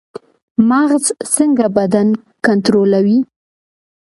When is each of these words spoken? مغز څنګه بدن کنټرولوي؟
مغز 0.69 1.05
څنګه 1.35 1.65
بدن 1.77 2.07
کنټرولوي؟ 2.45 3.19